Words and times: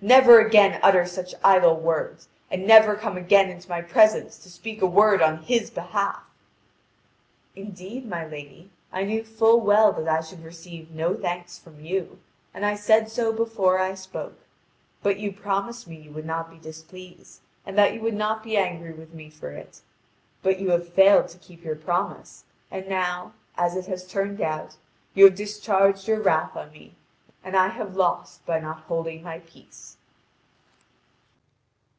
Never 0.00 0.38
again 0.38 0.78
utter 0.80 1.04
such 1.04 1.34
idle 1.42 1.76
words, 1.76 2.28
and 2.52 2.64
never 2.64 2.94
come 2.94 3.16
again 3.16 3.50
into 3.50 3.68
my 3.68 3.82
presence 3.82 4.38
to 4.38 4.48
speak 4.48 4.80
a 4.80 4.86
word 4.86 5.20
on 5.20 5.42
his 5.42 5.70
behalf!" 5.70 6.22
"Indeed, 7.56 8.08
my 8.08 8.24
lady, 8.24 8.70
I 8.92 9.02
knew 9.02 9.24
full 9.24 9.60
well 9.60 9.92
that 9.94 10.06
I 10.06 10.20
should 10.20 10.44
receive 10.44 10.92
no 10.92 11.16
thanks 11.16 11.58
from 11.58 11.80
you, 11.80 12.20
and 12.54 12.64
I 12.64 12.76
said 12.76 13.10
so 13.10 13.32
before 13.32 13.80
I 13.80 13.94
spoke. 13.94 14.38
But 15.02 15.18
you 15.18 15.32
promised 15.32 15.88
me 15.88 15.96
you 15.96 16.12
would 16.12 16.24
not 16.26 16.48
be 16.48 16.58
displeased, 16.58 17.40
and 17.66 17.76
that 17.76 17.92
you 17.92 18.00
would 18.00 18.14
not 18.14 18.44
be 18.44 18.56
angry 18.56 18.92
with 18.92 19.12
me 19.12 19.28
for 19.30 19.50
it. 19.50 19.80
But 20.44 20.60
you 20.60 20.70
have 20.70 20.88
failed 20.94 21.26
to 21.30 21.38
keep 21.38 21.64
your 21.64 21.74
promise, 21.74 22.44
and 22.70 22.86
now, 22.86 23.32
as 23.56 23.74
it 23.74 23.86
has 23.86 24.06
turned 24.06 24.40
out, 24.40 24.76
you 25.14 25.24
have 25.24 25.34
discharged 25.34 26.06
your 26.06 26.20
wrath 26.20 26.54
on 26.56 26.70
me, 26.70 26.94
and 27.44 27.56
I 27.56 27.68
have 27.68 27.94
lost 27.96 28.44
by 28.46 28.58
not 28.58 28.78
holding 28.80 29.22
my 29.22 29.38
peace." 29.38 29.94